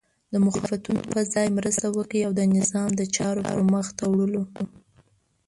د 0.33 0.35
مخالفتونو 0.45 1.01
په 1.11 1.19
ځای 1.33 1.47
مرسته 1.57 1.85
وکړئ 1.89 2.21
او 2.27 2.31
د 2.39 2.41
نظام 2.57 2.89
د 2.95 3.01
چارو 3.15 3.41
په 3.55 3.59
مخته 3.73 4.03
وړلو 4.07 4.43